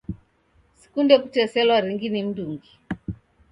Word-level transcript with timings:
Sikunde 0.79 1.15
kuteselwa 1.21 1.77
ringi 1.83 2.09
ni 2.09 2.21
mndungi 2.27 2.71